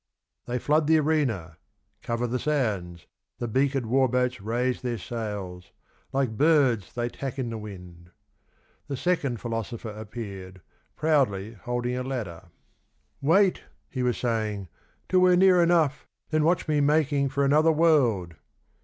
They 0.47 0.57
flood 0.57 0.87
the 0.87 0.97
arena— 0.97 1.57
cover 2.01 2.25
the 2.25 2.39
sands— 2.39 3.05
The 3.37 3.47
beaked 3.47 3.85
war 3.85 4.07
boats 4.09 4.41
raise 4.41 4.81
their 4.81 4.97
sails, 4.97 5.71
like 6.11 6.31
birds 6.35 6.93
they 6.93 7.07
tack 7.07 7.37
in 7.37 7.51
the 7.51 7.57
wind; 7.59 8.09
The 8.87 8.97
second 8.97 9.39
philosopher 9.39 9.89
appeared, 9.91 10.61
proudly 10.95 11.53
holding 11.53 11.95
a 11.97 12.01
ladder." 12.01 12.45
Wait," 13.21 13.65
he 13.91 14.01
was 14.01 14.17
saying," 14.17 14.69
till 15.07 15.19
we're 15.19 15.35
near 15.35 15.61
enough, 15.61 16.07
then 16.31 16.43
watch 16.43 16.67
me 16.67 16.81
making 16.81 17.29
for 17.29 17.45
another 17.45 17.71
world." 17.71 18.33